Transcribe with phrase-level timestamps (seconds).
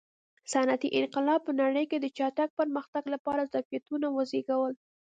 [0.51, 4.73] صنعتي انقلاب په نړۍ کې د چټک پرمختګ لپاره ظرفیتونه وزېږول.